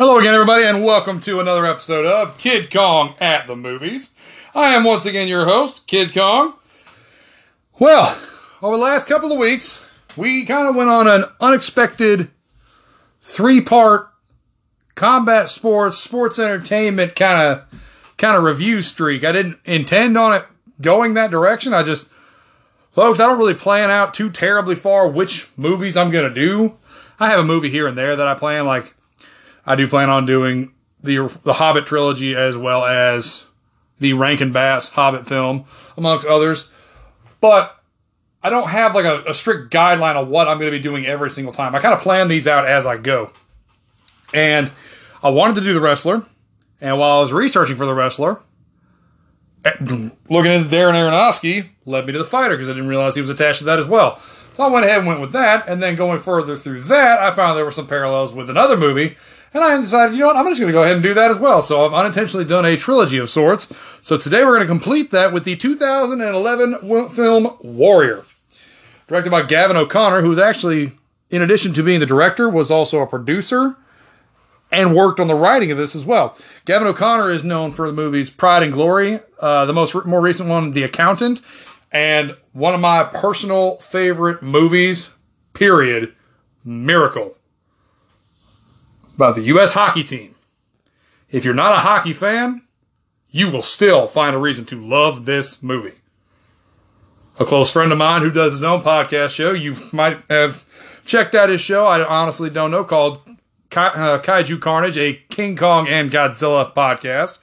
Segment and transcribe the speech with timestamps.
[0.00, 4.14] Hello again, everybody, and welcome to another episode of Kid Kong at the Movies.
[4.54, 6.54] I am once again your host, Kid Kong.
[7.78, 8.18] Well,
[8.62, 9.86] over the last couple of weeks,
[10.16, 12.30] we kind of went on an unexpected
[13.20, 14.08] three part
[14.94, 17.80] combat sports, sports entertainment kind of
[18.16, 19.22] kind of review streak.
[19.22, 20.46] I didn't intend on it
[20.80, 21.74] going that direction.
[21.74, 22.08] I just
[22.90, 26.78] folks, I don't really plan out too terribly far which movies I'm to do.
[27.18, 28.94] I have a movie here and there that I plan like
[29.70, 33.44] I do plan on doing the the Hobbit trilogy as well as
[34.00, 35.64] the Rankin Bass Hobbit film,
[35.96, 36.72] amongst others.
[37.40, 37.80] But
[38.42, 41.06] I don't have like a, a strict guideline of what I'm going to be doing
[41.06, 41.76] every single time.
[41.76, 43.30] I kind of plan these out as I go.
[44.34, 44.72] And
[45.22, 46.24] I wanted to do the wrestler,
[46.80, 48.40] and while I was researching for the wrestler,
[49.64, 49.70] eh,
[50.28, 53.30] looking into Darren Aronofsky led me to the fighter because I didn't realize he was
[53.30, 54.18] attached to that as well.
[54.54, 57.30] So I went ahead and went with that, and then going further through that, I
[57.30, 59.16] found there were some parallels with another movie
[59.52, 61.30] and I decided, you know what, I'm just going to go ahead and do that
[61.30, 61.60] as well.
[61.60, 63.72] So I've unintentionally done a trilogy of sorts.
[64.00, 68.24] So today we're going to complete that with the 2011 film Warrior.
[69.08, 70.92] Directed by Gavin O'Connor, who's actually,
[71.30, 73.76] in addition to being the director, was also a producer
[74.70, 76.36] and worked on the writing of this as well.
[76.64, 80.48] Gavin O'Connor is known for the movies Pride and Glory, uh, the most more recent
[80.48, 81.40] one, The Accountant,
[81.90, 85.14] and one of my personal favorite movies,
[85.54, 86.14] period,
[86.64, 87.36] Miracle
[89.20, 89.74] about the U.S.
[89.74, 90.34] hockey team.
[91.28, 92.62] If you're not a hockey fan,
[93.30, 95.98] you will still find a reason to love this movie.
[97.38, 100.64] A close friend of mine who does his own podcast show, you might have
[101.04, 101.84] checked out his show.
[101.84, 103.18] I honestly don't know, called
[103.76, 107.40] uh, Kaiju Carnage, a King Kong and Godzilla podcast,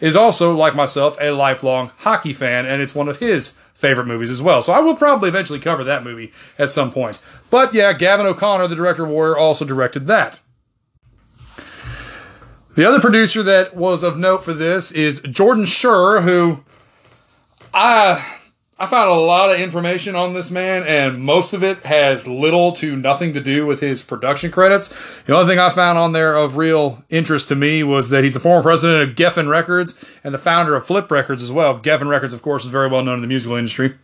[0.00, 4.30] is also, like myself, a lifelong hockey fan, and it's one of his favorite movies
[4.30, 4.60] as well.
[4.60, 7.22] So I will probably eventually cover that movie at some point.
[7.48, 10.40] But yeah, Gavin O'Connor, the director of Warrior, also directed that.
[12.76, 16.62] The other producer that was of note for this is Jordan Schur, who
[17.72, 18.22] I
[18.78, 22.72] I found a lot of information on this man, and most of it has little
[22.72, 24.94] to nothing to do with his production credits.
[25.24, 28.34] The only thing I found on there of real interest to me was that he's
[28.34, 31.80] the former president of Geffen Records and the founder of Flip Records as well.
[31.80, 33.94] Geffen Records, of course, is very well known in the musical industry.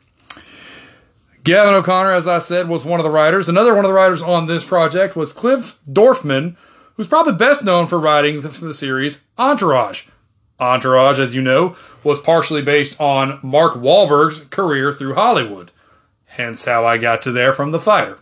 [1.44, 3.50] Gavin O'Connor, as I said, was one of the writers.
[3.50, 6.56] Another one of the writers on this project was Cliff Dorfman,
[6.96, 10.06] who's probably best known for writing the, the series Entourage.
[10.60, 15.72] Entourage, as you know, was partially based on Mark Wahlberg's career through Hollywood.
[16.26, 18.18] Hence how I got to there from The Fighter.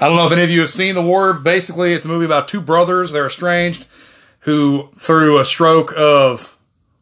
[0.00, 1.34] I don't know if any of you have seen The War.
[1.34, 3.12] Basically, it's a movie about two brothers.
[3.12, 3.86] They're estranged
[4.40, 6.56] who, through a stroke of,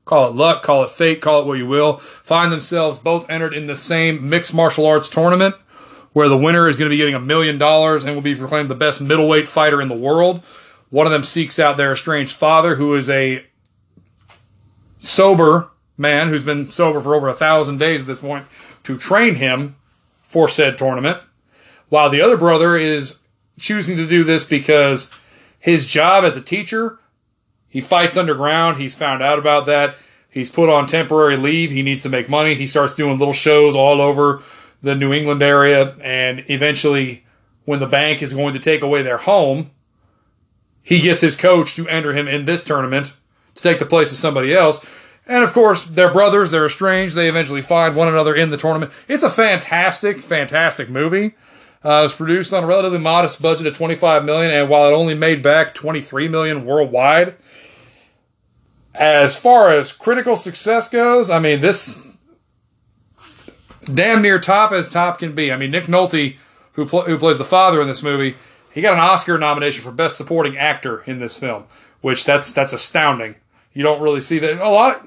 [0.05, 3.55] call it luck, call it fate, call it what you will, find themselves both entered
[3.55, 5.55] in the same mixed martial arts tournament
[6.19, 8.69] where the winner is going to be getting a million dollars and will be proclaimed
[8.69, 10.43] the best middleweight fighter in the world.
[10.91, 13.47] One of them seeks out their estranged father, who is a
[14.97, 18.47] sober man who's been sober for over a thousand days at this point,
[18.83, 19.77] to train him
[20.25, 21.21] for said tournament.
[21.89, 23.21] While the other brother is
[23.57, 25.17] choosing to do this because
[25.61, 26.99] his job as a teacher,
[27.69, 28.79] he fights underground.
[28.79, 29.97] He's found out about that.
[30.29, 31.71] He's put on temporary leave.
[31.71, 32.55] He needs to make money.
[32.55, 34.43] He starts doing little shows all over
[34.83, 37.25] the New England area, and eventually,
[37.65, 39.71] when the bank is going to take away their home,
[40.83, 43.15] he gets his coach to enter him in this tournament
[43.55, 44.85] to take the place of somebody else.
[45.27, 48.93] And of course, they're brothers, they're estranged, they eventually find one another in the tournament.
[49.07, 51.35] It's a fantastic, fantastic movie.
[51.85, 54.95] Uh, it was produced on a relatively modest budget of 25 million, and while it
[54.95, 57.37] only made back 23 million worldwide,
[58.95, 62.03] as far as critical success goes, I mean, this
[63.89, 65.53] damn near top as top can be.
[65.53, 66.37] I mean, Nick Nolte,
[66.73, 68.37] who pl- who plays the father in this movie,
[68.73, 71.65] he got an Oscar nomination for best supporting actor in this film,
[72.01, 73.37] which that's that's astounding.
[73.73, 75.05] You don't really see that a lot.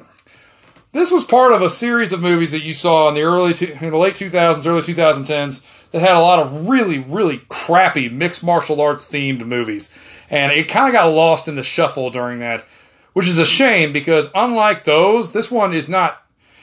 [0.94, 3.92] This was part of a series of movies that you saw in the early in
[3.92, 8.82] the late 2000s, early 2010s that had a lot of really really crappy mixed martial
[8.82, 9.98] arts themed movies,
[10.30, 12.66] and it kind of got lost in the shuffle during that,
[13.14, 16.21] which is a shame because unlike those, this one is not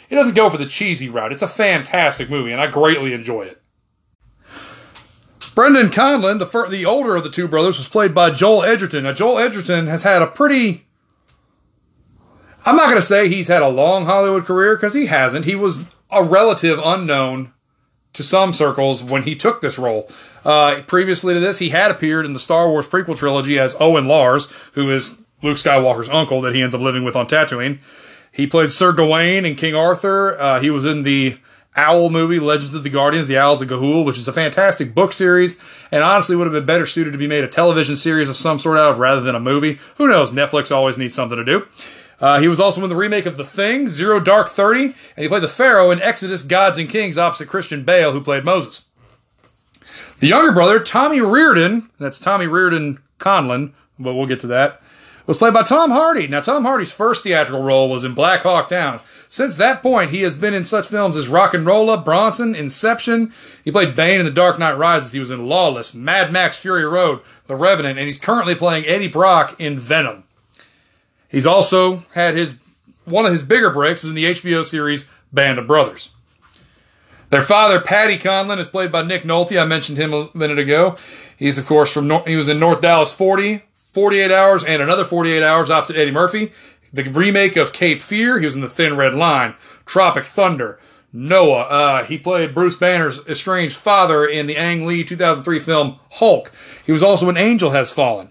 [0.09, 1.33] it doesn't go for the cheesy route.
[1.33, 3.63] It's a fantastic movie, and I greatly enjoy it.
[5.55, 9.05] Brendan Conlon, the fir- the older of the two brothers, was played by Joel Edgerton.
[9.05, 10.87] Now, Joel Edgerton has had a pretty.
[12.65, 15.47] I'm not going to say he's had a long Hollywood career because he hasn't.
[15.47, 17.53] He was a relative unknown
[18.13, 20.09] to some circles when he took this role.
[20.45, 24.07] Uh, previously to this, he had appeared in the Star Wars prequel trilogy as Owen
[24.07, 27.79] Lars, who is Luke Skywalker's uncle that he ends up living with on Tatooine.
[28.33, 30.41] He played Sir Gawain in King Arthur.
[30.41, 31.39] Uh, he was in the
[31.77, 35.13] Owl movie, Legends of the Guardians, The Owls of Ga'Hoole, which is a fantastic book
[35.13, 35.57] series,
[35.93, 38.59] and honestly would have been better suited to be made a television series of some
[38.59, 39.79] sort out of rather than a movie.
[39.97, 40.33] Who knows?
[40.33, 41.67] Netflix always needs something to do.
[42.21, 45.29] Uh, he was also in the remake of The Thing, Zero Dark Thirty, and he
[45.29, 48.89] played the Pharaoh in Exodus, Gods and Kings, opposite Christian Bale, who played Moses.
[50.19, 54.83] The younger brother, Tommy Riordan, that's Tommy Riordan Conlon, but we'll get to that,
[55.29, 56.27] was played by Tom Hardy.
[56.27, 59.01] Now, Tom Hardy's first theatrical role was in Black Hawk Down.
[59.29, 63.35] Since that point, he has been in such films as RocknRolla, Bronson, Inception.
[63.63, 65.13] He played Bane in The Dark Knight Rises.
[65.13, 69.07] He was in Lawless, Mad Max Fury Road, The Revenant, and he's currently playing Eddie
[69.07, 70.25] Brock in Venom.
[71.29, 72.57] He's also had his
[73.05, 76.11] one of his bigger breaks is in the HBO series Band of Brothers.
[77.29, 79.61] Their father, Paddy Conlon, is played by Nick Nolte.
[79.61, 80.97] I mentioned him a minute ago.
[81.37, 83.63] He's, of course, from he was in North Dallas 40,
[83.99, 86.53] 48 Hours, and another 48 Hours opposite Eddie Murphy.
[86.93, 88.39] The remake of Cape Fear.
[88.39, 89.57] He was in The Thin Red Line,
[89.87, 90.79] Tropic Thunder,
[91.13, 91.63] Noah.
[91.63, 96.53] Uh, he played Bruce Banner's estranged father in the Ang Lee 2003 film Hulk.
[96.87, 98.31] He was also in Angel Has Fallen.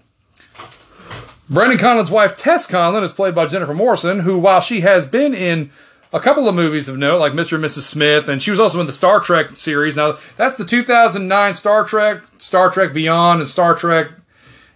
[1.50, 5.34] Brendan Conlon's wife, Tess Conlon, is played by Jennifer Morrison, who, while she has been
[5.34, 5.70] in
[6.14, 7.56] a couple of movies of note, like Mr.
[7.56, 7.80] and Mrs.
[7.80, 9.96] Smith, and she was also in the Star Trek series.
[9.96, 14.12] Now, that's the 2009 Star Trek, Star Trek Beyond, and Star Trek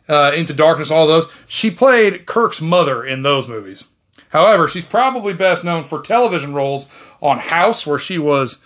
[0.09, 1.33] uh, Into Darkness, all those.
[1.47, 3.85] She played Kirk's mother in those movies.
[4.31, 6.91] However, she's probably best known for television roles
[7.21, 8.63] on House, where she was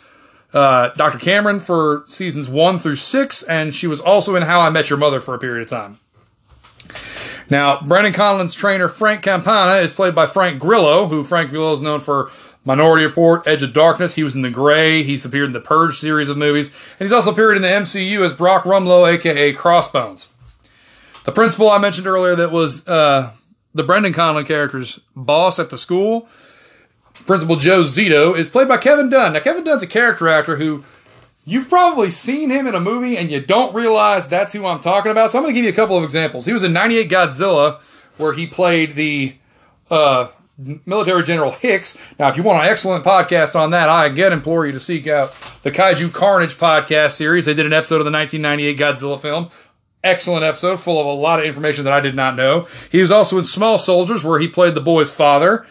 [0.52, 1.18] uh, Dr.
[1.18, 4.98] Cameron for seasons one through six, and she was also in How I Met Your
[4.98, 5.98] Mother for a period of time.
[7.50, 11.82] Now, Brendan Conlon's trainer, Frank Campana, is played by Frank Grillo, who Frank Grillo is
[11.82, 12.30] known for
[12.64, 14.16] Minority Report, Edge of Darkness.
[14.16, 15.04] He was in The Grey.
[15.04, 16.68] He's appeared in the Purge series of movies.
[16.98, 20.28] And he's also appeared in the MCU as Brock Rumlow, aka Crossbones.
[21.26, 23.32] The principal I mentioned earlier that was uh,
[23.74, 26.28] the Brendan Conlon character's boss at the school,
[27.26, 29.34] Principal Joe Zito, is played by Kevin Dunn.
[29.34, 30.84] Now, Kevin Dunn's a character actor who
[31.48, 35.12] You've probably seen him in a movie and you don't realize that's who I'm talking
[35.12, 35.30] about.
[35.30, 36.44] So I'm going to give you a couple of examples.
[36.44, 37.80] He was in 98 Godzilla,
[38.16, 39.36] where he played the
[39.88, 40.26] uh,
[40.58, 41.96] military general Hicks.
[42.18, 45.06] Now, if you want an excellent podcast on that, I again implore you to seek
[45.06, 47.46] out the Kaiju Carnage podcast series.
[47.46, 49.48] They did an episode of the 1998 Godzilla film.
[50.06, 52.68] Excellent episode, full of a lot of information that I did not know.
[52.90, 55.66] He was also in Small Soldiers, where he played the boy's father.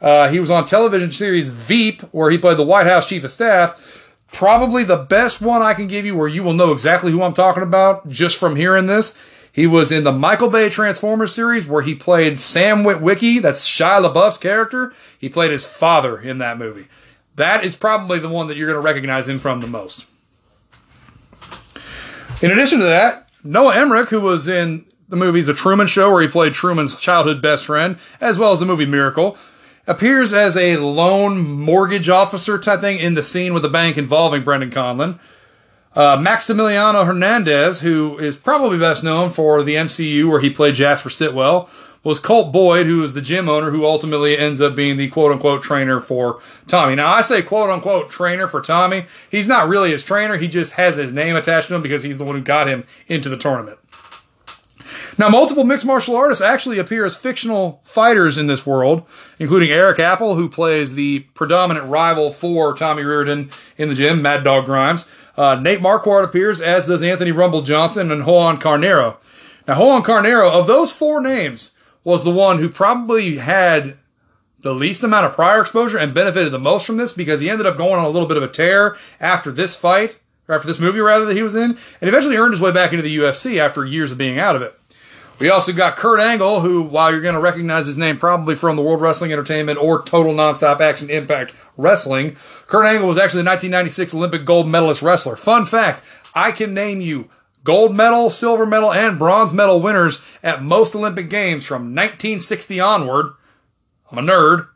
[0.00, 3.30] Uh, he was on television series Veep, where he played the White House chief of
[3.30, 7.22] staff probably the best one I can give you where you will know exactly who
[7.22, 9.16] I'm talking about just from hearing this.
[9.50, 13.40] He was in the Michael Bay Transformers series where he played Sam Witwicky.
[13.40, 14.92] That's Shia LaBeouf's character.
[15.18, 16.88] He played his father in that movie.
[17.36, 20.06] That is probably the one that you're going to recognize him from the most.
[22.42, 26.22] In addition to that, Noah Emmerich, who was in the movies The Truman Show, where
[26.22, 29.36] he played Truman's childhood best friend, as well as the movie Miracle,
[29.86, 34.42] appears as a lone mortgage officer type thing in the scene with the bank involving
[34.42, 35.20] Brendan Conlon.
[35.96, 41.08] Uh, Maximiliano Hernandez, who is probably best known for the MCU where he played Jasper
[41.08, 41.70] Sitwell,
[42.04, 45.32] was Colt Boyd, who is the gym owner who ultimately ends up being the quote
[45.32, 46.38] unquote trainer for
[46.68, 46.94] Tommy.
[46.94, 49.06] Now, I say quote unquote trainer for Tommy.
[49.30, 52.18] He's not really his trainer, he just has his name attached to him because he's
[52.18, 53.78] the one who got him into the tournament.
[55.18, 59.04] Now, multiple mixed martial artists actually appear as fictional fighters in this world,
[59.38, 64.44] including Erik Apple, who plays the predominant rival for Tommy Riordan in the gym, Mad
[64.44, 65.06] Dog Grimes.
[65.36, 69.16] Uh, Nate Marquardt appears, as does Anthony Rumble Johnson and Juan Carneiro.
[69.68, 71.72] Now, Juan Carneiro, of those four names,
[72.04, 73.96] was the one who probably had
[74.60, 77.66] the least amount of prior exposure and benefited the most from this because he ended
[77.66, 80.80] up going on a little bit of a tear after this fight, or after this
[80.80, 83.58] movie rather, that he was in, and eventually earned his way back into the UFC
[83.58, 84.78] after years of being out of it.
[85.38, 88.76] We also got Kurt Angle, who, while you're going to recognize his name probably from
[88.76, 93.50] the World Wrestling Entertainment or Total Nonstop Action Impact Wrestling, Kurt Angle was actually the
[93.50, 95.36] 1996 Olympic gold medalist wrestler.
[95.36, 96.02] Fun fact
[96.34, 97.28] I can name you
[97.64, 103.34] gold medal, silver medal, and bronze medal winners at most Olympic Games from 1960 onward.
[104.10, 104.68] I'm a nerd.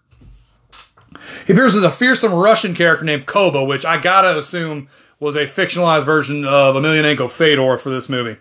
[1.46, 4.88] He appears as a fearsome Russian character named Koba, which I gotta assume
[5.18, 8.38] was a fictionalized version of Emelianenko Fedor for this movie.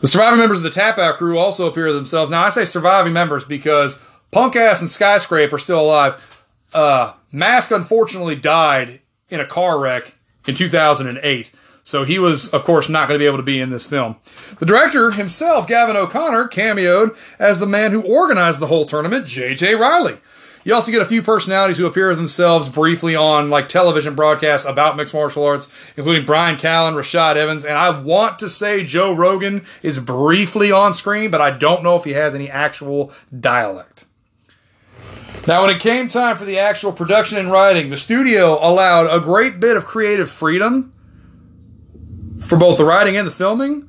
[0.00, 2.30] The surviving members of the Tap Out crew also appear themselves.
[2.30, 4.00] Now, I say surviving members because
[4.30, 6.24] Punk Ass and Skyscraper are still alive.
[6.72, 11.50] Uh, Mask unfortunately died in a car wreck in 2008.
[11.84, 14.16] So he was, of course, not going to be able to be in this film.
[14.58, 19.74] The director himself, Gavin O'Connor, cameoed as the man who organized the whole tournament, J.J.
[19.74, 20.18] Riley.
[20.64, 24.66] You also get a few personalities who appear as themselves briefly on like television broadcasts
[24.66, 29.12] about mixed martial arts, including Bryan Callen, Rashad Evans, and I want to say Joe
[29.12, 34.04] Rogan is briefly on screen, but I don't know if he has any actual dialect.
[35.46, 39.18] Now, when it came time for the actual production and writing, the studio allowed a
[39.18, 40.92] great bit of creative freedom
[42.38, 43.88] for both the writing and the filming,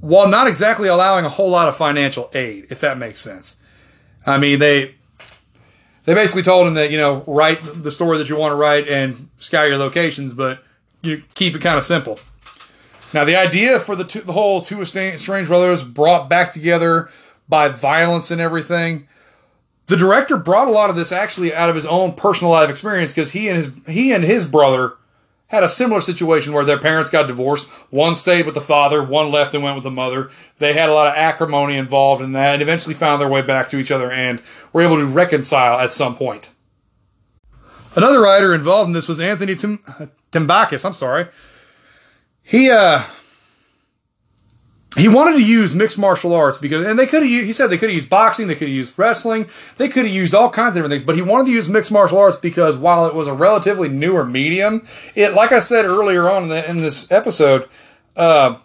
[0.00, 3.56] while not exactly allowing a whole lot of financial aid, if that makes sense.
[4.24, 4.94] I mean, they
[6.04, 8.88] they basically told him that you know write the story that you want to write
[8.88, 10.62] and scout your locations, but
[11.02, 12.18] you keep it kind of simple.
[13.14, 17.10] Now, the idea for the two, the whole two Strange Brothers brought back together
[17.48, 19.06] by violence and everything.
[19.86, 23.12] The director brought a lot of this actually out of his own personal life experience
[23.12, 24.94] because he and his he and his brother
[25.52, 27.68] had a similar situation where their parents got divorced.
[27.90, 30.30] One stayed with the father, one left and went with the mother.
[30.58, 33.68] They had a lot of acrimony involved in that and eventually found their way back
[33.68, 34.40] to each other and
[34.72, 36.50] were able to reconcile at some point.
[37.94, 39.84] Another writer involved in this was Anthony Tim-
[40.32, 40.86] Timbakis.
[40.86, 41.26] I'm sorry.
[42.42, 43.02] He uh
[44.96, 47.30] he wanted to use mixed martial arts because, and they could have.
[47.30, 49.46] He said they could have used boxing, they could have used wrestling,
[49.78, 51.02] they could have used all kinds of different things.
[51.02, 54.24] But he wanted to use mixed martial arts because while it was a relatively newer
[54.24, 57.68] medium, it, like I said earlier on in, the, in this episode,
[58.16, 58.58] uh,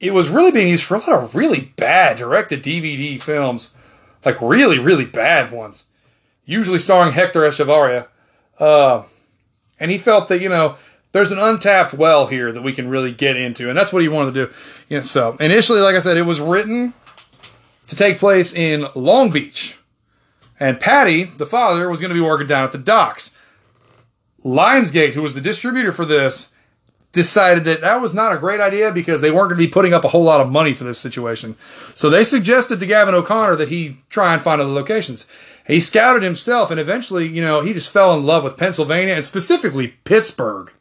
[0.00, 3.74] it was really being used for a lot of really bad directed DVD films,
[4.26, 5.86] like really, really bad ones,
[6.44, 8.08] usually starring Hector Echavarria.
[8.58, 9.04] Uh,
[9.80, 10.76] and he felt that you know
[11.12, 14.08] there's an untapped well here that we can really get into, and that's what he
[14.08, 14.52] wanted to do.
[14.90, 16.94] Know, so initially, like I said, it was written
[17.86, 19.78] to take place in Long Beach,
[20.60, 23.34] and Paddy, the father, was going to be working down at the docks.
[24.44, 26.52] Lionsgate, who was the distributor for this,
[27.12, 29.94] decided that that was not a great idea because they weren't going to be putting
[29.94, 31.56] up a whole lot of money for this situation.
[31.94, 35.26] So they suggested to Gavin O'Connor that he try and find other locations.
[35.66, 39.24] He scouted himself and eventually, you know, he just fell in love with Pennsylvania and
[39.24, 40.72] specifically Pittsburgh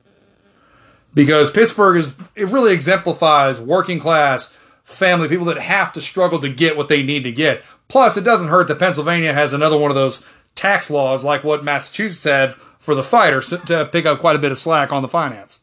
[1.17, 6.47] because Pittsburgh is it really exemplifies working class family people that have to struggle to
[6.47, 7.63] get what they need to get.
[7.87, 11.63] Plus, it doesn't hurt that Pennsylvania has another one of those tax laws like what
[11.63, 15.07] Massachusetts had for the fighter to pick up quite a bit of slack on the
[15.07, 15.61] finance.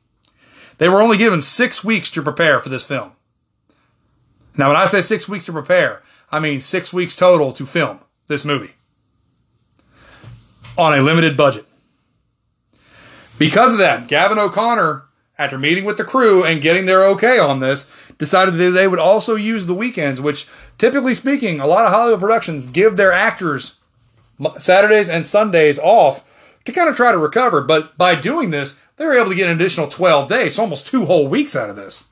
[0.79, 3.13] They were only given six weeks to prepare for this film.
[4.59, 8.01] Now, when I say six weeks to prepare, I mean six weeks total to film
[8.27, 8.75] this movie
[10.77, 11.65] on a limited budget.
[13.39, 15.05] Because of that, Gavin O'Connor
[15.39, 18.99] after meeting with the crew and getting their okay on this, decided that they would
[18.99, 20.47] also use the weekends, which,
[20.79, 23.77] typically speaking, a lot of Hollywood productions give their actors
[24.59, 26.25] Saturdays and Sundays off
[26.65, 27.61] to kind of try to recover.
[27.61, 30.87] But by doing this, they were able to get an additional 12 days, so almost
[30.87, 32.05] two whole weeks out of this.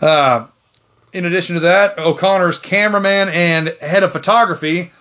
[0.00, 0.46] Uh,
[1.12, 4.92] in addition to that, O'Connor's cameraman and head of photography,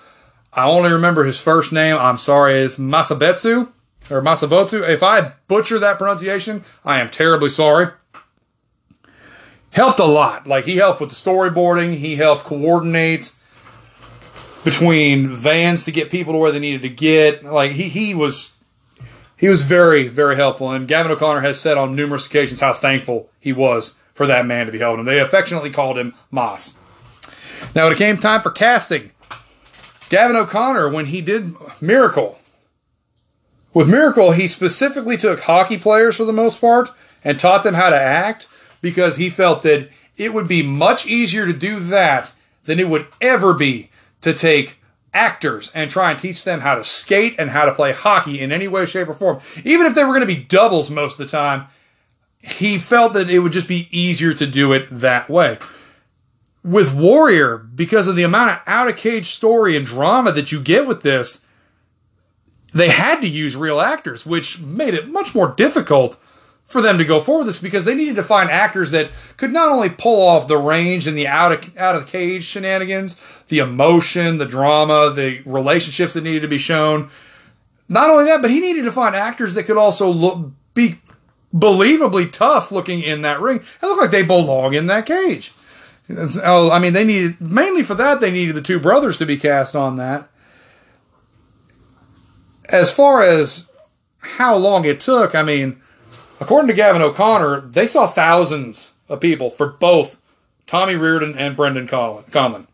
[0.54, 3.72] I only remember his first name, I'm sorry, is Masabetsu
[4.10, 4.88] or Masabotsu.
[4.88, 7.92] If I butcher that pronunciation, I am terribly sorry.
[9.72, 10.48] Helped a lot.
[10.48, 13.32] Like he helped with the storyboarding, he helped coordinate
[14.64, 17.44] between vans to get people to where they needed to get.
[17.44, 18.58] Like he he was
[19.38, 23.30] he was very very helpful and Gavin O'Connor has said on numerous occasions how thankful
[23.40, 25.06] he was for that man to be helping him.
[25.06, 26.76] They affectionately called him Moss.
[27.76, 29.12] Now when it came time for casting,
[30.10, 32.40] Gavin O'Connor when he did Miracle
[33.78, 36.90] with Miracle, he specifically took hockey players for the most part
[37.24, 38.48] and taught them how to act
[38.82, 43.06] because he felt that it would be much easier to do that than it would
[43.22, 43.92] ever be
[44.22, 44.80] to take
[45.14, 48.52] actors and try and teach them how to skate and how to play hockey in
[48.52, 49.40] any way, shape, or form.
[49.64, 51.68] Even if they were going to be doubles most of the time,
[52.42, 55.60] he felt that it would just be easier to do it that way.
[56.64, 60.60] With Warrior, because of the amount of out of cage story and drama that you
[60.60, 61.46] get with this,
[62.78, 66.18] they had to use real actors, which made it much more difficult
[66.68, 69.54] for them to go forward with this because they needed to find actors that could
[69.54, 73.22] not only pull off the range and the out of out of the cage shenanigans,
[73.48, 77.10] the emotion, the drama, the relationships that needed to be shown.
[77.88, 81.00] Not only that, but he needed to find actors that could also look be
[81.56, 85.54] believably tough looking in that ring and look like they belong in that cage.
[86.10, 89.38] Oh, I mean, they needed mainly for that they needed the two brothers to be
[89.38, 90.30] cast on that
[92.70, 93.72] as far as
[94.20, 95.82] how long it took, I mean,
[96.40, 100.20] according to Gavin O'Connor, they saw thousands of people for both
[100.66, 102.68] Tommy Riordan and Brendan Conlon.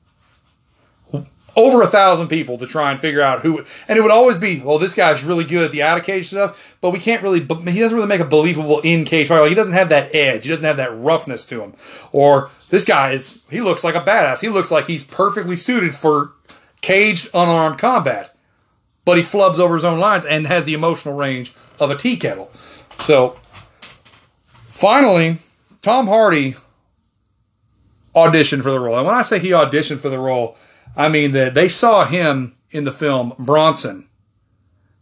[1.56, 4.60] Over a thousand people to try and figure out who, and it would always be,
[4.60, 7.42] well, this guy's really good at the out of cage stuff, but we can't really,
[7.42, 9.40] he doesn't really make a believable in cage fight.
[9.40, 11.74] Like he doesn't have that edge, he doesn't have that roughness to him.
[12.12, 14.42] Or this guy is, he looks like a badass.
[14.42, 16.32] He looks like he's perfectly suited for
[16.82, 18.33] caged, unarmed combat
[19.06, 22.18] but he flubs over his own lines and has the emotional range of a tea
[22.18, 22.52] kettle.
[23.00, 23.40] So,
[24.68, 25.38] finally,
[25.82, 26.56] Tom Hardy
[28.16, 28.98] auditioned for the role.
[28.98, 30.56] And when I say he auditioned for the role,
[30.96, 34.08] I mean, that they saw him in the film Bronson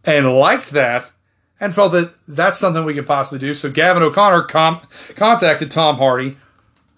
[0.04, 1.12] and liked that
[1.60, 3.54] and felt that that's something we could possibly do.
[3.54, 4.82] So Gavin O'Connor com-
[5.16, 6.38] contacted Tom Hardy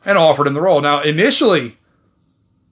[0.06, 0.82] and offered him the role.
[0.82, 1.78] Now, initially,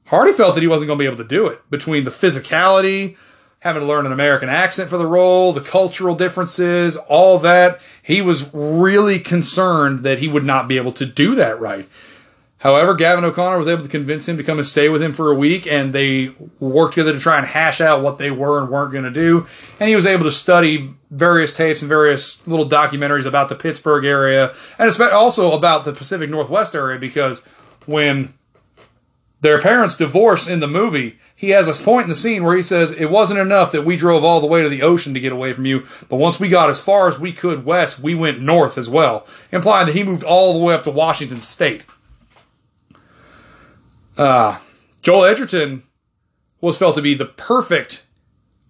[0.06, 3.18] Hardy felt that he wasn't going to be able to do it between the physicality,
[3.62, 7.80] having to learn an American accent for the role, the cultural differences, all that.
[8.04, 11.88] He was really concerned that he would not be able to do that right.
[12.58, 15.32] However, Gavin O'Connor was able to convince him to come and stay with him for
[15.32, 18.70] a week, and they worked together to try and hash out what they were and
[18.70, 19.48] weren't going to do.
[19.80, 24.06] And he was able to study various tapes and various little documentaries about the Pittsburgh
[24.06, 27.44] area, and also about the Pacific Northwest area, because
[27.88, 28.34] when
[29.42, 32.62] their parents divorce in the movie, he has a point in the scene where he
[32.62, 35.32] says, It wasn't enough that we drove all the way to the ocean to get
[35.32, 38.42] away from you, but once we got as far as we could west, we went
[38.42, 41.86] north as well, implying that he moved all the way up to Washington State.
[44.18, 44.60] Uh,
[45.02, 45.84] Joel Edgerton
[46.60, 48.06] was felt to be the perfect,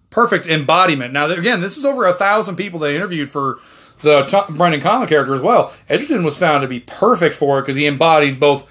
[0.08, 1.12] perfect embodiment.
[1.12, 3.58] Now, again, this was over a thousand people they interviewed for
[4.00, 5.74] the Tom, Brendan Conlon character as well.
[5.90, 8.66] Edgerton was found to be perfect for it because he embodied both.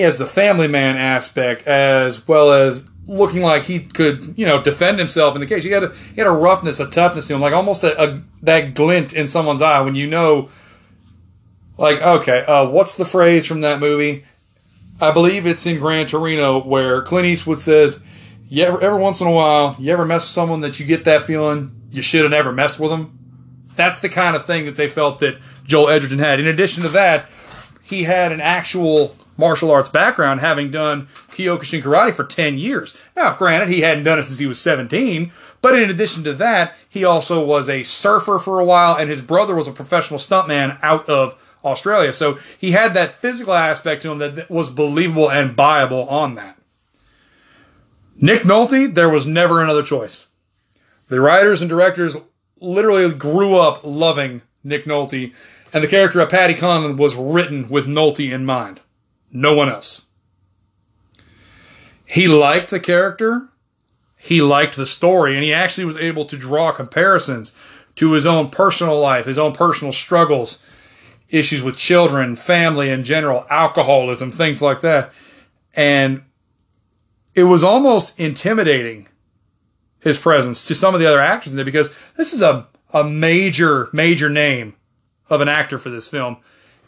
[0.00, 4.62] He has the family man aspect as well as looking like he could, you know,
[4.62, 5.62] defend himself in the cage.
[5.62, 8.22] He had a, he had a roughness, a toughness to him, like almost a, a
[8.40, 10.48] that glint in someone's eye when you know,
[11.76, 14.24] like, okay, uh, what's the phrase from that movie?
[15.02, 18.02] I believe it's in Gran Torino where Clint Eastwood says,
[18.48, 21.04] "You ever, every once in a while, you ever mess with someone that you get
[21.04, 23.18] that feeling you should have never messed with them."
[23.76, 26.40] That's the kind of thing that they felt that Joel Edgerton had.
[26.40, 27.28] In addition to that,
[27.82, 32.96] he had an actual martial arts background, having done Kyokushin karate for 10 years.
[33.16, 35.32] Now, granted, he hadn't done it since he was 17,
[35.62, 39.22] but in addition to that, he also was a surfer for a while, and his
[39.22, 42.12] brother was a professional stuntman out of Australia.
[42.12, 46.56] So he had that physical aspect to him that was believable and buyable on that.
[48.16, 50.26] Nick Nolte, there was never another choice.
[51.08, 52.16] The writers and directors
[52.60, 55.32] literally grew up loving Nick Nolte,
[55.72, 58.80] and the character of Paddy Conlon was written with Nolte in mind.
[59.32, 60.06] No one else.
[62.04, 63.48] He liked the character,
[64.18, 67.52] he liked the story, and he actually was able to draw comparisons
[67.96, 70.62] to his own personal life, his own personal struggles,
[71.28, 75.12] issues with children, family in general, alcoholism, things like that.
[75.74, 76.24] And
[77.34, 79.08] it was almost intimidating
[80.00, 83.04] his presence to some of the other actors in there because this is a, a
[83.04, 84.74] major, major name
[85.28, 86.38] of an actor for this film.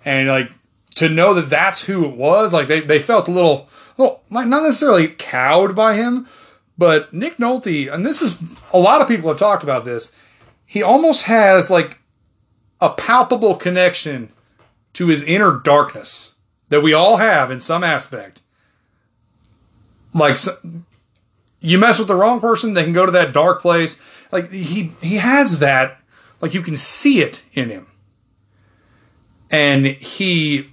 [0.05, 0.51] And like
[0.95, 4.49] to know that that's who it was, like they, they felt a little, well, not
[4.49, 6.27] necessarily cowed by him,
[6.77, 8.39] but Nick Nolte, and this is
[8.73, 10.15] a lot of people have talked about this,
[10.67, 11.99] he almost has like
[12.81, 14.31] a palpable connection
[14.95, 16.35] to his inner darkness
[16.69, 18.41] that we all have in some aspect.
[20.15, 20.37] Like
[21.61, 24.01] you mess with the wrong person, they can go to that dark place.
[24.31, 26.01] Like he he has that
[26.41, 27.87] like you can see it in him.
[29.51, 30.72] And he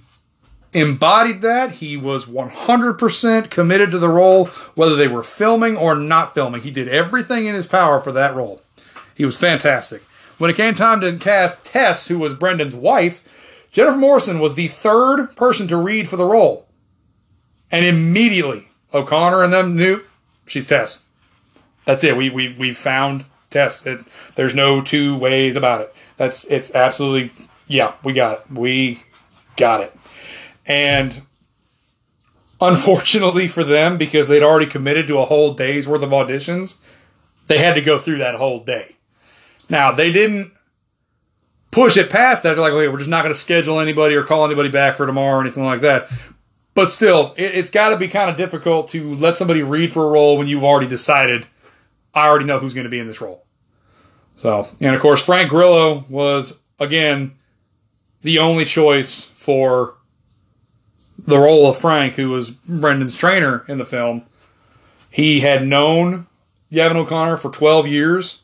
[0.72, 1.72] embodied that.
[1.72, 6.62] He was 100% committed to the role, whether they were filming or not filming.
[6.62, 8.62] He did everything in his power for that role.
[9.14, 10.02] He was fantastic.
[10.38, 13.22] When it came time to cast Tess, who was Brendan's wife,
[13.72, 16.66] Jennifer Morrison was the third person to read for the role.
[17.70, 20.02] And immediately, O'Connor and them knew
[20.46, 21.04] she's Tess.
[21.84, 22.16] That's it.
[22.16, 23.86] We we we found Tess.
[23.86, 24.00] It,
[24.34, 25.94] there's no two ways about it.
[26.16, 27.32] That's it's absolutely
[27.68, 27.94] yeah.
[28.02, 28.50] We got it.
[28.50, 29.02] We
[29.56, 29.94] got it.
[30.70, 31.22] And
[32.60, 36.78] unfortunately for them, because they'd already committed to a whole day's worth of auditions,
[37.48, 38.94] they had to go through that whole day.
[39.68, 40.52] Now, they didn't
[41.72, 42.54] push it past that.
[42.54, 45.06] They're like, okay, we're just not going to schedule anybody or call anybody back for
[45.06, 46.08] tomorrow or anything like that.
[46.74, 50.04] But still, it, has got to be kind of difficult to let somebody read for
[50.06, 51.48] a role when you've already decided,
[52.14, 53.44] I already know who's going to be in this role.
[54.36, 57.36] So, and of course, Frank Grillo was, again,
[58.22, 59.96] the only choice for
[61.30, 64.24] the role of Frank, who was Brendan's trainer in the film.
[65.10, 66.26] He had known
[66.72, 68.42] Gavin O'Connor for 12 years.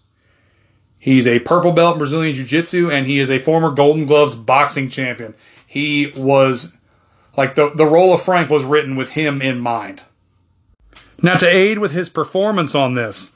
[0.99, 4.35] He's a purple belt in Brazilian Jiu Jitsu, and he is a former Golden Gloves
[4.35, 5.35] boxing champion.
[5.67, 6.79] He was
[7.37, 10.03] like the, the role of Frank was written with him in mind.
[11.23, 13.33] Now, to aid with his performance on this,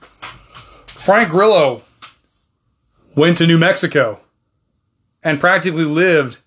[0.87, 1.83] Frank Grillo
[3.15, 4.21] went to New Mexico
[5.23, 6.39] and practically lived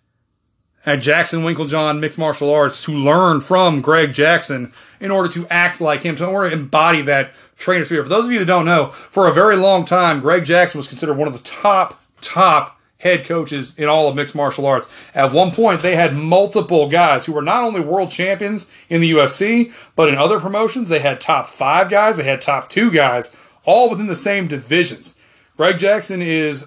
[0.86, 5.80] at Jackson Winkeljohn Mixed Martial Arts to learn from Greg Jackson in order to act
[5.80, 8.04] like him, to order to embody that trainer spirit.
[8.04, 10.88] For those of you that don't know, for a very long time, Greg Jackson was
[10.88, 14.88] considered one of the top, top head coaches in all of mixed martial arts.
[15.14, 19.12] At one point, they had multiple guys who were not only world champions in the
[19.12, 23.36] UFC, but in other promotions, they had top five guys, they had top two guys,
[23.66, 25.18] all within the same divisions.
[25.58, 26.66] Greg Jackson is,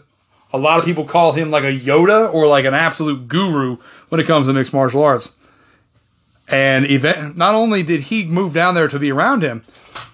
[0.53, 3.77] a lot of people call him like a Yoda or like an absolute guru
[4.09, 5.37] when it comes to mixed martial arts.
[6.49, 9.63] And event, not only did he move down there to be around him,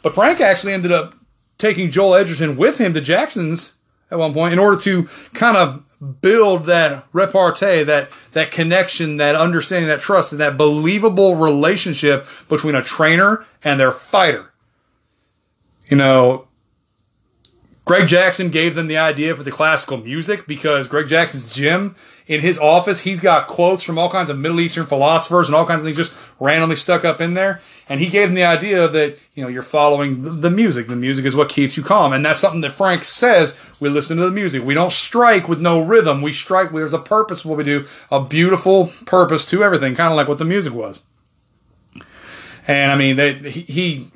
[0.03, 1.15] but Frank actually ended up
[1.59, 3.75] taking Joel Edgerton with him to Jackson's
[4.11, 5.85] at one point in order to kind of
[6.21, 12.75] build that repartee, that that connection, that understanding, that trust, and that believable relationship between
[12.75, 14.53] a trainer and their fighter.
[15.87, 16.49] You know,
[17.85, 22.41] Greg Jackson gave them the idea for the classical music because Greg Jackson's gym in
[22.41, 25.81] his office, he's got quotes from all kinds of Middle Eastern philosophers and all kinds
[25.81, 27.61] of things just randomly stuck up in there.
[27.89, 30.87] And he gave them the idea that, you know, you're following the music.
[30.87, 32.13] The music is what keeps you calm.
[32.13, 33.59] And that's something that Frank says.
[33.81, 34.63] We listen to the music.
[34.63, 36.23] We don't strike with no rhythm.
[36.23, 40.17] We strike, there's a purpose what we do, a beautiful purpose to everything, kind of
[40.17, 41.03] like what the music was.
[42.69, 44.11] And I mean, they, he, he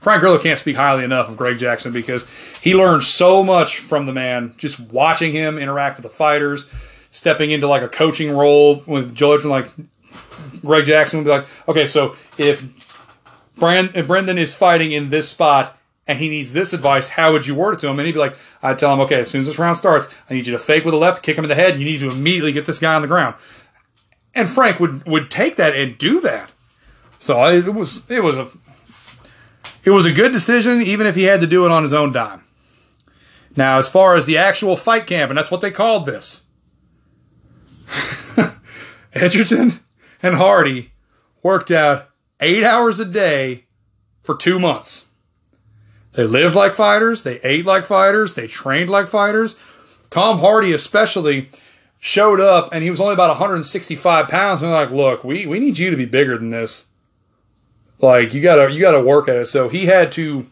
[0.00, 2.26] Frank Grillo can't speak highly enough of Greg Jackson because
[2.62, 6.68] he learned so much from the man just watching him interact with the fighters,
[7.10, 9.70] stepping into like a coaching role with Joe like
[10.62, 12.64] Greg Jackson would be like, okay, so if
[13.56, 17.46] Brand if Brendan is fighting in this spot and he needs this advice, how would
[17.46, 17.98] you word it to him?
[17.98, 20.34] And he'd be like, I'd tell him, okay, as soon as this round starts, I
[20.34, 21.78] need you to fake with the left, kick him in the head.
[21.78, 23.36] You need to immediately get this guy on the ground.
[24.34, 26.52] And Frank would would take that and do that.
[27.18, 28.48] So it was it was a
[29.84, 32.12] it was a good decision, even if he had to do it on his own
[32.12, 32.44] dime.
[33.56, 36.44] Now, as far as the actual fight camp, and that's what they called this,
[39.12, 39.80] Edgerton
[40.22, 40.92] and Hardy
[41.42, 43.66] worked out eight hours a day
[44.20, 45.06] for two months.
[46.12, 49.56] They lived like fighters, they ate like fighters, they trained like fighters.
[50.10, 51.48] Tom Hardy, especially,
[52.00, 54.62] showed up and he was only about 165 pounds.
[54.62, 56.86] And they're like, look, we, we need you to be bigger than this.
[58.00, 59.46] Like you gotta you gotta work at it.
[59.46, 60.46] So he had to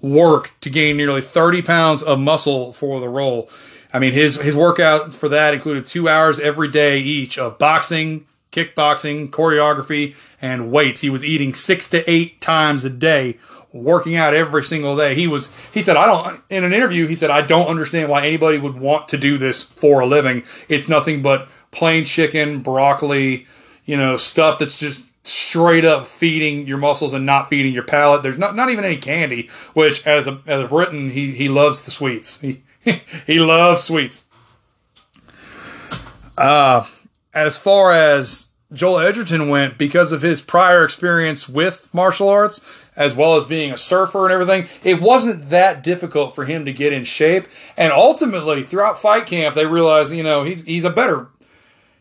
[0.00, 3.48] work to gain nearly 30 pounds of muscle for the role.
[3.92, 8.26] I mean, his his workout for that included two hours every day each of boxing,
[8.52, 11.00] kickboxing, choreography, and weights.
[11.00, 13.38] He was eating six to eight times a day,
[13.72, 15.14] working out every single day.
[15.14, 18.26] He was he said, I don't in an interview, he said, I don't understand why
[18.26, 20.42] anybody would want to do this for a living.
[20.68, 23.46] It's nothing but plain chicken, broccoli,
[23.84, 28.22] you know, stuff that's just straight up feeding your muscles and not feeding your palate.
[28.22, 31.84] There's not not even any candy, which as a as a Briton, he he loves
[31.84, 32.40] the sweets.
[32.40, 32.62] He
[33.26, 34.26] he loves sweets.
[36.36, 36.86] Uh
[37.34, 42.60] as far as Joel Edgerton went, because of his prior experience with martial arts,
[42.96, 46.72] as well as being a surfer and everything, it wasn't that difficult for him to
[46.72, 47.46] get in shape.
[47.76, 51.28] And ultimately, throughout fight camp, they realized, you know, he's he's a better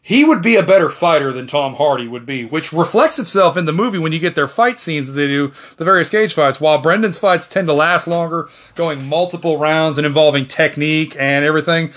[0.07, 3.65] he would be a better fighter than Tom Hardy would be, which reflects itself in
[3.65, 6.61] the movie when you get their fight scenes that they do, the various cage fights.
[6.61, 11.91] While Brendan's fights tend to last longer, going multiple rounds and involving technique and everything,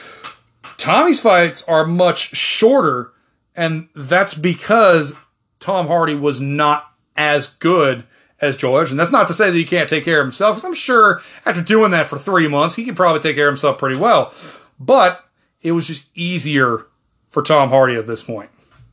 [0.79, 3.13] Tommy's fights are much shorter,
[3.55, 5.13] and that's because
[5.61, 8.05] Tom Hardy was not as good
[8.41, 8.97] as Joel Edgerton.
[8.97, 11.61] That's not to say that he can't take care of himself, because I'm sure after
[11.61, 14.33] doing that for three months, he could probably take care of himself pretty well.
[14.81, 15.23] But
[15.61, 16.87] it was just easier
[17.29, 18.51] for Tom Hardy at this point.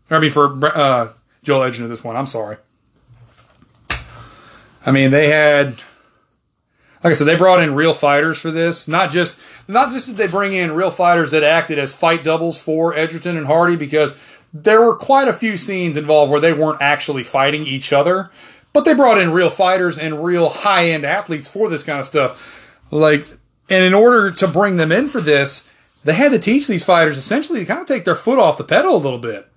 [0.10, 2.18] I mean, for uh, Joel Edgerton at this point.
[2.18, 2.58] I'm sorry.
[4.86, 5.70] I mean, they had,
[7.04, 8.88] like I said, they brought in real fighters for this.
[8.88, 12.60] Not just, not just did they bring in real fighters that acted as fight doubles
[12.60, 14.20] for Edgerton and Hardy, because
[14.54, 18.30] there were quite a few scenes involved where they weren't actually fighting each other,
[18.74, 22.06] but they brought in real fighters and real high end athletes for this kind of
[22.06, 22.62] stuff.
[22.92, 23.28] Like,
[23.70, 25.68] and in order to bring them in for this,
[26.06, 28.64] they had to teach these fighters essentially to kind of take their foot off the
[28.64, 29.48] pedal a little bit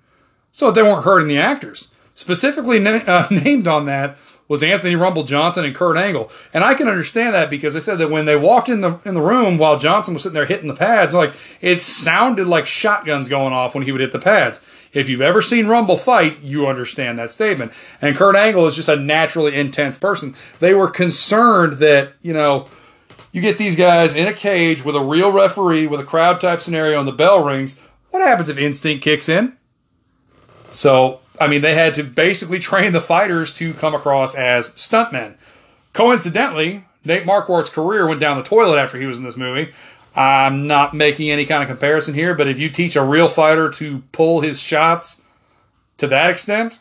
[0.50, 1.92] so that they weren't hurting the actors.
[2.14, 4.16] Specifically na- uh, named on that
[4.48, 6.30] was Anthony Rumble Johnson and Kurt Angle.
[6.54, 9.14] And I can understand that because they said that when they walked in the in
[9.14, 13.28] the room while Johnson was sitting there hitting the pads, like it sounded like shotguns
[13.28, 14.61] going off when he would hit the pads.
[14.94, 17.72] If you've ever seen Rumble fight, you understand that statement.
[18.00, 20.34] And Kurt Angle is just a naturally intense person.
[20.61, 22.68] They were concerned that, you know,
[23.32, 26.60] you get these guys in a cage with a real referee with a crowd type
[26.60, 27.80] scenario and the bell rings.
[28.10, 29.56] What happens if instinct kicks in?
[30.72, 35.36] So, I mean, they had to basically train the fighters to come across as stuntmen.
[35.92, 39.72] Coincidentally, Nate Marquardt's career went down the toilet after he was in this movie.
[40.14, 43.70] I'm not making any kind of comparison here, but if you teach a real fighter
[43.72, 45.22] to pull his shots
[45.98, 46.80] to that extent,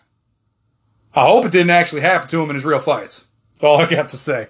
[1.14, 3.26] I hope it didn't actually happen to him in his real fights.
[3.52, 4.50] That's all I got to say.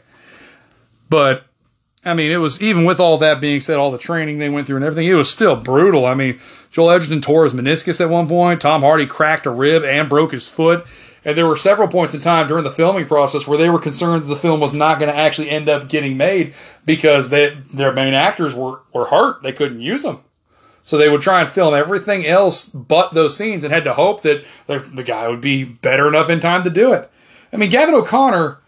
[1.10, 1.47] But
[2.06, 4.68] I mean, it was even with all that being said, all the training they went
[4.68, 6.06] through and everything, it was still brutal.
[6.06, 6.40] I mean,
[6.72, 8.62] Joel Edgerton tore his meniscus at one point.
[8.62, 10.86] Tom Hardy cracked a rib and broke his foot.
[11.26, 14.24] And there were several points in time during the filming process where they were concerned
[14.24, 16.54] that the film was not going to actually end up getting made
[16.86, 19.44] because they, their main actors were, were hurt.
[19.44, 20.22] They couldn't use them.
[20.84, 24.22] So they would try and film everything else but those scenes and had to hope
[24.22, 27.12] that the guy would be better enough in time to do it.
[27.52, 28.60] I mean, Gavin O'Connor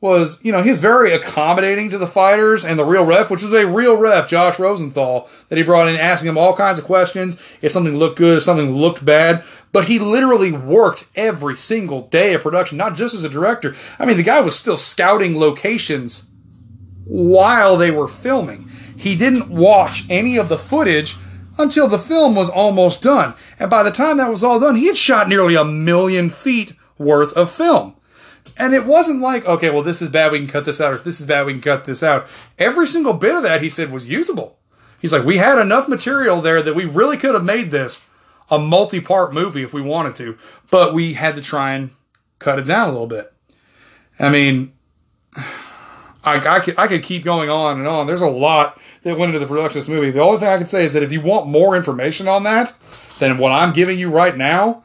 [0.00, 3.52] was, you know, he's very accommodating to the fighters and the real ref, which was
[3.52, 7.40] a real ref, Josh Rosenthal, that he brought in asking him all kinds of questions.
[7.60, 9.44] If something looked good, if something looked bad.
[9.72, 13.74] But he literally worked every single day of production, not just as a director.
[13.98, 16.28] I mean, the guy was still scouting locations
[17.04, 18.70] while they were filming.
[18.96, 21.16] He didn't watch any of the footage
[21.58, 23.34] until the film was almost done.
[23.58, 26.72] And by the time that was all done, he had shot nearly a million feet
[26.96, 27.96] worth of film.
[28.60, 30.98] And it wasn't like, okay, well, this is bad, we can cut this out, or
[30.98, 32.28] this is bad, we can cut this out.
[32.58, 34.58] Every single bit of that, he said, was usable.
[35.00, 38.04] He's like, we had enough material there that we really could have made this
[38.50, 40.36] a multi part movie if we wanted to,
[40.70, 41.90] but we had to try and
[42.38, 43.32] cut it down a little bit.
[44.18, 44.74] I mean,
[46.22, 48.06] I, I, could, I could keep going on and on.
[48.06, 50.10] There's a lot that went into the production of this movie.
[50.10, 52.74] The only thing I can say is that if you want more information on that
[53.20, 54.84] than what I'm giving you right now,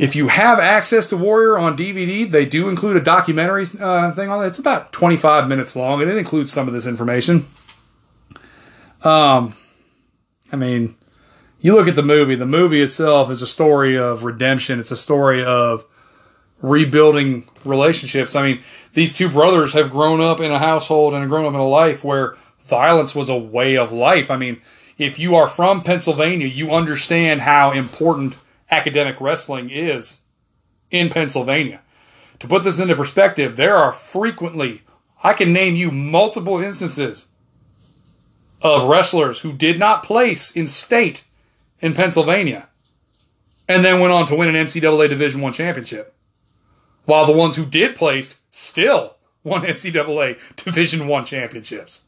[0.00, 4.30] if you have access to Warrior on DVD, they do include a documentary uh, thing
[4.30, 4.46] on it.
[4.46, 7.44] It's about 25 minutes long, and it includes some of this information.
[9.04, 9.54] Um,
[10.50, 10.96] I mean,
[11.60, 12.34] you look at the movie.
[12.34, 14.80] The movie itself is a story of redemption.
[14.80, 15.84] It's a story of
[16.62, 18.34] rebuilding relationships.
[18.34, 18.62] I mean,
[18.94, 22.02] these two brothers have grown up in a household and grown up in a life
[22.02, 24.30] where violence was a way of life.
[24.30, 24.62] I mean,
[24.96, 28.38] if you are from Pennsylvania, you understand how important
[28.70, 30.22] academic wrestling is
[30.90, 31.82] in Pennsylvania.
[32.40, 34.82] To put this into perspective, there are frequently,
[35.22, 37.28] I can name you multiple instances
[38.62, 41.26] of wrestlers who did not place in state
[41.80, 42.68] in Pennsylvania
[43.68, 46.14] and then went on to win an NCAA Division One championship.
[47.04, 52.02] While the ones who did place still won NCAA Division One championships.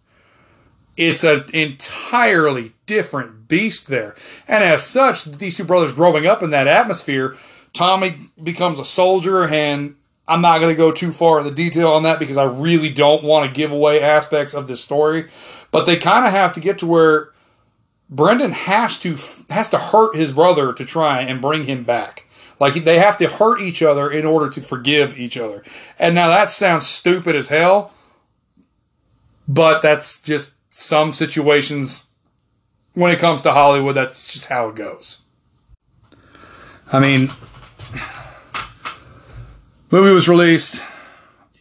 [0.97, 4.15] It's an entirely different beast there.
[4.47, 7.37] And as such, these two brothers growing up in that atmosphere,
[7.73, 9.97] Tommy becomes a soldier, and
[10.29, 12.91] I'm not going to go too far in the detail on that because I really
[12.91, 15.29] don't want to give away aspects of this story.
[15.71, 17.33] But they kind of have to get to where
[18.11, 19.17] Brendan has to
[19.49, 22.27] has to hurt his brother to try and bring him back.
[22.61, 25.63] Like they have to hurt each other in order to forgive each other.
[25.99, 27.93] And now that sounds stupid as hell,
[29.49, 32.09] but that's just some situations
[32.95, 35.21] when it comes to Hollywood, that's just how it goes.
[36.91, 37.31] I mean,
[39.91, 40.83] movie was released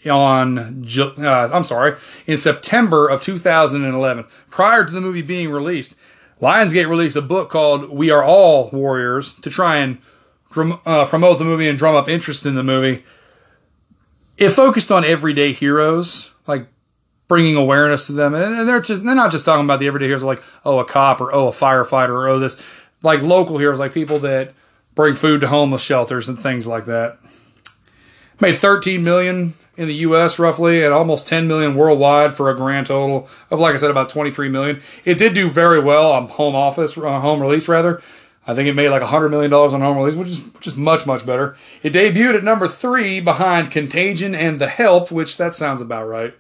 [0.10, 1.96] on uh, I'm sorry
[2.26, 4.26] in September of 2011.
[4.50, 5.96] Prior to the movie being released,
[6.42, 9.98] Lionsgate released a book called "We Are All Warriors" to try and
[10.86, 13.04] uh, promote the movie and drum up interest in the movie.
[14.38, 16.31] It focused on everyday heroes
[17.32, 18.34] bringing awareness to them.
[18.34, 21.22] And they're just they're not just talking about the everyday heroes like oh a cop
[21.22, 22.62] or oh a firefighter or oh this
[23.04, 24.54] like local heroes like people that
[24.96, 27.20] bring food to homeless shelters and things like that.
[28.42, 32.88] Made 13 million in the US roughly and almost 10 million worldwide for a grand
[32.88, 34.82] total of like I said about 23 million.
[35.06, 38.02] It did do very well on home office uh, home release rather.
[38.46, 41.06] I think it made like $100 million on home release, which is which is much
[41.06, 41.56] much better.
[41.82, 46.36] It debuted at number 3 behind Contagion and The Help, which that sounds about right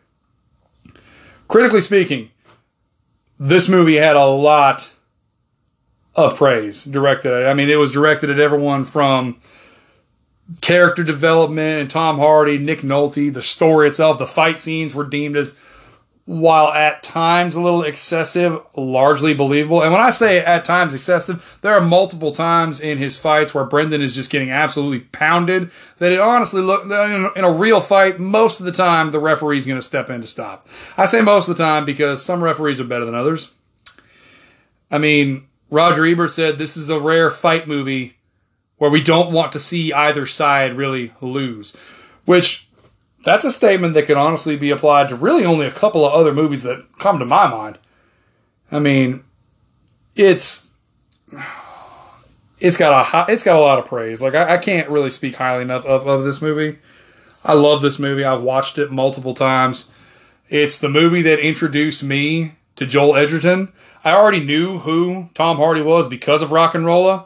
[1.52, 2.32] critically speaking,
[3.38, 4.94] this movie had a lot
[6.16, 7.46] of praise directed at it.
[7.46, 9.38] I mean, it was directed at everyone from
[10.62, 15.36] character development and Tom Hardy, Nick Nolte, the story itself, the fight scenes were deemed
[15.36, 15.60] as
[16.26, 19.82] while at times a little excessive, largely believable.
[19.82, 23.66] And when I say at times excessive, there are multiple times in his fights where
[23.66, 25.72] Brendan is just getting absolutely pounded.
[25.98, 29.80] That it honestly look in a real fight, most of the time the referee's going
[29.80, 30.68] to step in to stop.
[30.96, 33.54] I say most of the time because some referees are better than others.
[34.92, 38.18] I mean, Roger Ebert said this is a rare fight movie
[38.78, 41.76] where we don't want to see either side really lose,
[42.26, 42.68] which
[43.24, 46.34] that's a statement that could honestly be applied to really only a couple of other
[46.34, 47.78] movies that come to my mind.
[48.72, 49.24] I mean,
[50.16, 50.70] it's
[52.60, 54.22] it's got a it's got a lot of praise.
[54.22, 56.80] Like I, I can't really speak highly enough of, of this movie.
[57.44, 58.24] I love this movie.
[58.24, 59.92] I've watched it multiple times.
[60.50, 63.72] It's the movie that introduced me to Joel Edgerton.
[64.04, 67.26] I already knew who Tom Hardy was because of RocknRolla,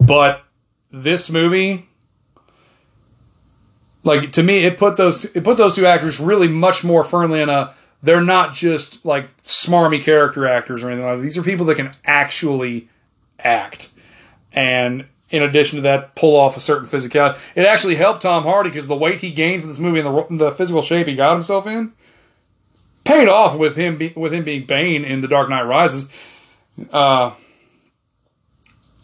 [0.00, 0.42] but
[0.90, 1.85] this movie
[4.06, 7.42] like to me, it put those it put those two actors really much more firmly
[7.42, 7.74] in a.
[8.02, 11.22] They're not just like smarmy character actors or anything like that.
[11.22, 12.88] These are people that can actually
[13.38, 13.90] act,
[14.52, 17.38] and in addition to that, pull off a certain physicality.
[17.56, 20.36] It actually helped Tom Hardy because the weight he gained from this movie and the,
[20.36, 21.92] the physical shape he got himself in
[23.06, 26.10] paid off with him be, with him being Bane in The Dark Knight Rises.
[26.92, 27.32] Uh,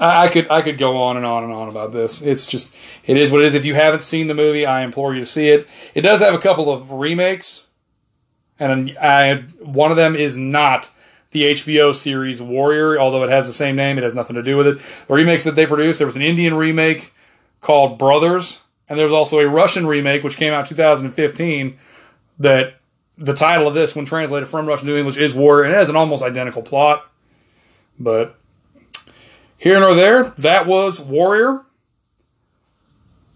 [0.03, 2.21] I, I could I could go on and on and on about this.
[2.21, 3.55] It's just it is what it is.
[3.55, 5.69] If you haven't seen the movie, I implore you to see it.
[5.95, 7.67] It does have a couple of remakes,
[8.59, 10.91] and I one of them is not
[11.31, 13.97] the HBO series Warrior, although it has the same name.
[13.97, 14.79] It has nothing to do with it.
[15.07, 17.15] The remakes that they produced, there was an Indian remake
[17.61, 21.79] called Brothers, and there was also a Russian remake which came out 2015
[22.41, 22.75] that
[23.17, 25.88] the title of this, when translated from Russian to English, is Warrior, and it has
[25.88, 27.09] an almost identical plot.
[27.99, 28.37] But
[29.62, 31.62] here nor there, that was Warrior.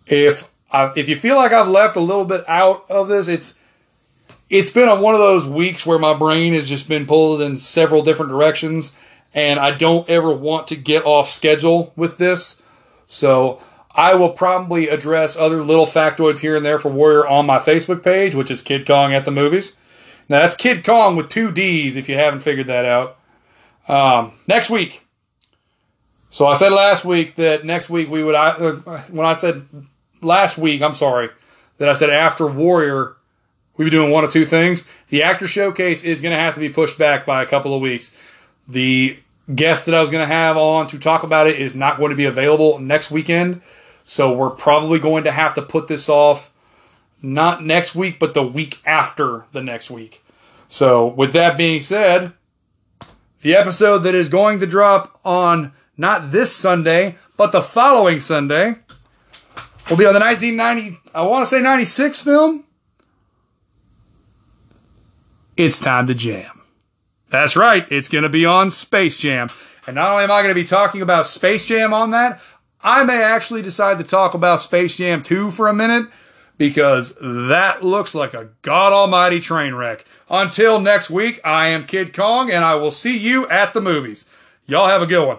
[0.08, 3.60] If I, if you feel like I've left a little bit out of this, it's
[4.50, 7.54] it's been a, one of those weeks where my brain has just been pulled in
[7.54, 8.96] several different directions,
[9.34, 12.60] and I don't ever want to get off schedule with this.
[13.06, 13.62] So
[13.94, 18.02] I will probably address other little factoids here and there for Warrior on my Facebook
[18.02, 19.76] page, which is Kidd Kong at the movies.
[20.28, 23.16] Now that's Kidd Kong with two D's if you haven't figured that out.
[23.86, 25.05] Um, next week.
[26.30, 28.34] So I said last week that next week we would.
[28.34, 28.72] I, uh,
[29.10, 29.66] when I said
[30.20, 31.30] last week, I'm sorry
[31.78, 33.16] that I said after Warrior
[33.76, 34.84] we'd be doing one of two things.
[35.08, 37.80] The actor showcase is going to have to be pushed back by a couple of
[37.80, 38.18] weeks.
[38.66, 39.18] The
[39.54, 42.10] guest that I was going to have on to talk about it is not going
[42.10, 43.62] to be available next weekend.
[44.02, 46.50] So we're probably going to have to put this off
[47.22, 50.22] not next week, but the week after the next week.
[50.68, 52.32] So, with that being said,
[53.42, 58.76] the episode that is going to drop on not this Sunday, but the following Sunday
[59.88, 62.64] will be on the 1990, I want to say 96 film.
[65.56, 66.62] It's time to jam.
[67.30, 69.48] That's right, it's going to be on Space Jam.
[69.86, 72.40] And not only am I going to be talking about Space Jam on that,
[72.82, 76.08] I may actually decide to talk about Space Jam 2 for a minute
[76.58, 80.04] because that looks like a god almighty train wreck.
[80.30, 84.26] Until next week, I am Kidd Kong and I will see you at the movies.
[84.66, 85.38] Y'all have a good one.